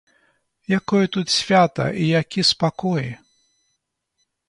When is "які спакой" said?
2.21-3.07